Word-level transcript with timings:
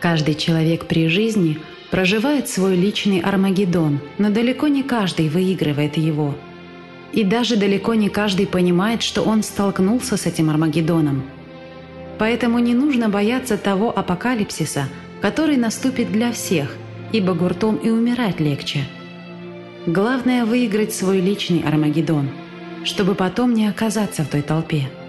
Каждый 0.00 0.34
человек 0.34 0.86
при 0.86 1.08
жизни 1.08 1.58
проживает 1.90 2.48
свой 2.48 2.74
личный 2.74 3.20
Армагеддон, 3.20 4.00
но 4.16 4.30
далеко 4.30 4.68
не 4.68 4.82
каждый 4.82 5.28
выигрывает 5.28 5.98
его. 5.98 6.34
И 7.12 7.22
даже 7.22 7.56
далеко 7.56 7.94
не 7.94 8.08
каждый 8.08 8.46
понимает, 8.46 9.02
что 9.02 9.22
он 9.22 9.42
столкнулся 9.42 10.16
с 10.16 10.24
этим 10.24 10.48
Армагеддоном. 10.48 11.24
Поэтому 12.18 12.58
не 12.60 12.72
нужно 12.72 13.10
бояться 13.10 13.58
того 13.58 13.96
апокалипсиса, 13.96 14.88
который 15.20 15.56
наступит 15.56 16.10
для 16.10 16.32
всех, 16.32 16.76
ибо 17.12 17.34
гуртом 17.34 17.76
и 17.76 17.90
умирать 17.90 18.40
легче. 18.40 18.84
Главное– 19.86 20.44
выиграть 20.46 20.94
свой 20.94 21.20
личный 21.20 21.62
Армагеддон, 21.66 22.30
чтобы 22.84 23.14
потом 23.14 23.52
не 23.52 23.66
оказаться 23.66 24.22
в 24.22 24.28
той 24.28 24.42
толпе– 24.42 24.88